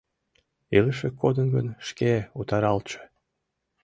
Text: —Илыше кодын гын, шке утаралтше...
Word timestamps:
—Илыше 0.77 1.09
кодын 1.21 1.47
гын, 1.55 1.67
шке 1.87 2.11
утаралтше... 2.39 3.01